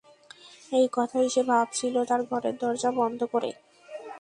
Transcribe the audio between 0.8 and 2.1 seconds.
কথাই সে ভাবছিল